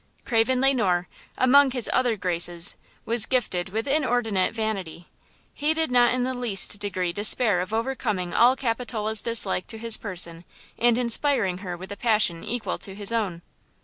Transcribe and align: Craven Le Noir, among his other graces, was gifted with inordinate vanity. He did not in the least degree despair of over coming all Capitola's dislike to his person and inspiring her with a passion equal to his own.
Craven 0.25 0.59
Le 0.61 0.73
Noir, 0.73 1.07
among 1.37 1.69
his 1.69 1.87
other 1.93 2.17
graces, 2.17 2.75
was 3.05 3.27
gifted 3.27 3.69
with 3.69 3.87
inordinate 3.87 4.51
vanity. 4.51 5.07
He 5.53 5.75
did 5.75 5.91
not 5.91 6.11
in 6.11 6.23
the 6.23 6.33
least 6.33 6.79
degree 6.79 7.13
despair 7.13 7.59
of 7.61 7.71
over 7.71 7.93
coming 7.93 8.33
all 8.33 8.55
Capitola's 8.55 9.21
dislike 9.21 9.67
to 9.67 9.77
his 9.77 9.97
person 9.97 10.43
and 10.79 10.97
inspiring 10.97 11.59
her 11.59 11.77
with 11.77 11.91
a 11.91 11.97
passion 11.97 12.43
equal 12.43 12.79
to 12.79 12.95
his 12.95 13.11
own. 13.11 13.43